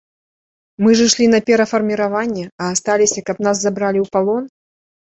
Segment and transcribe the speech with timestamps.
[0.85, 4.43] Мы ж ішлі на перафарміраванне, а асталіся, каб нас забралі ў палон?